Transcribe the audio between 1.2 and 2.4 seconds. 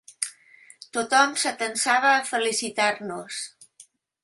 s’atansava a